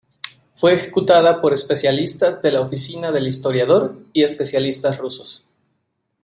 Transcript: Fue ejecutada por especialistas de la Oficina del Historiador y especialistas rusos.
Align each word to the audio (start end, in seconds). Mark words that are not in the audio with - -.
Fue 0.55 0.73
ejecutada 0.73 1.41
por 1.43 1.53
especialistas 1.53 2.41
de 2.41 2.51
la 2.53 2.61
Oficina 2.61 3.11
del 3.11 3.27
Historiador 3.27 4.01
y 4.13 4.23
especialistas 4.23 4.97
rusos. 4.97 5.45